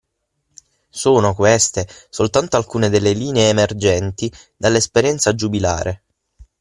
[0.89, 6.05] Sono, queste, soltanto alcune delle linee emergenti dall'esperienza giubilare.